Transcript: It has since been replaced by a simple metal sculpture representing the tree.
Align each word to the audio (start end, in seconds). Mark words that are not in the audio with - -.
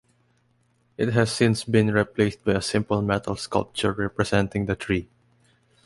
It 0.97 1.09
has 1.09 1.31
since 1.31 1.63
been 1.63 1.91
replaced 1.93 2.43
by 2.43 2.53
a 2.53 2.61
simple 2.63 3.03
metal 3.03 3.35
sculpture 3.35 3.91
representing 3.93 4.65
the 4.65 4.75
tree. 4.75 5.07